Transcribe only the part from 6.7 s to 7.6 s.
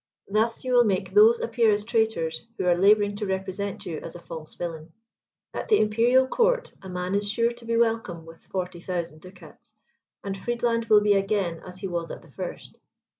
a man is sure